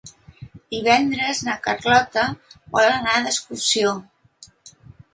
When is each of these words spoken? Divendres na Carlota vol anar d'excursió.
Divendres 0.75 1.41
na 1.49 1.59
Carlota 1.69 2.25
vol 2.79 2.91
anar 2.97 3.17
d'excursió. 3.23 3.97